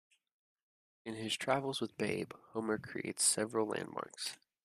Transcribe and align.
In 1.05 1.13
his 1.13 1.37
travels 1.37 1.79
with 1.79 1.95
Babe, 1.95 2.31
Homer 2.53 2.79
creates 2.79 3.21
several 3.23 3.67
landmarks. 3.67 4.35